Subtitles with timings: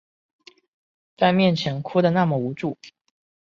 [1.15, 2.75] 在面前哭的那么无助